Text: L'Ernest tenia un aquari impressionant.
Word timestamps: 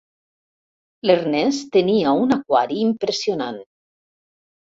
L'Ernest 1.09 1.67
tenia 1.75 2.15
un 2.23 2.33
aquari 2.37 2.79
impressionant. 2.87 3.61